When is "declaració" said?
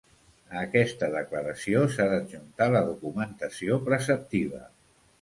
1.15-1.85